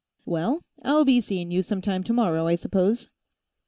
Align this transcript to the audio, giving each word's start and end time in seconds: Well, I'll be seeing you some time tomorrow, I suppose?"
Well, 0.25 0.63
I'll 0.81 1.05
be 1.05 1.21
seeing 1.21 1.51
you 1.51 1.61
some 1.61 1.79
time 1.79 2.03
tomorrow, 2.03 2.47
I 2.47 2.55
suppose?" 2.55 3.11